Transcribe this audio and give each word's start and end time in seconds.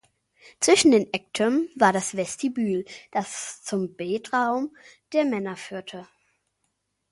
Zwischen 0.59 0.89
den 0.89 1.13
Ecktürmen 1.13 1.69
war 1.75 1.93
das 1.93 2.15
Vestibül, 2.17 2.85
das 3.11 3.61
zum 3.61 3.95
Betraum 3.95 4.75
der 5.13 5.25
Männer 5.25 5.55
führte. 5.55 6.07